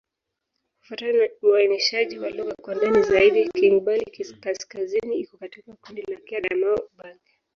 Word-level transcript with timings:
Kufuatana 0.79 1.13
na 1.17 1.27
uainishaji 1.41 2.19
wa 2.19 2.29
lugha 2.29 2.55
kwa 2.61 2.75
ndani 2.75 3.01
zaidi, 3.03 3.49
Kingbandi-Kaskazini 3.49 5.19
iko 5.19 5.37
katika 5.37 5.75
kundi 5.75 6.01
la 6.01 6.15
Kiadamawa-Ubangi. 6.17 7.31